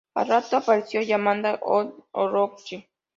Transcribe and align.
Al 0.15 0.25
rato 0.27 0.57
apareció 0.57 0.99
Yamata-no-Orochi. 1.03 2.87